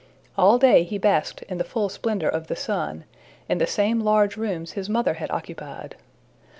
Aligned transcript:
All 0.35 0.57
day 0.57 0.81
he 0.81 0.97
basked 0.97 1.43
in 1.43 1.59
the 1.59 1.63
full 1.63 1.87
splendor 1.87 2.27
of 2.27 2.47
the 2.47 2.55
sun, 2.55 3.03
in 3.47 3.59
the 3.59 3.67
same 3.67 3.99
large 3.99 4.35
rooms 4.35 4.71
his 4.71 4.89
mother 4.89 5.13
had 5.13 5.29
occupied. 5.29 5.95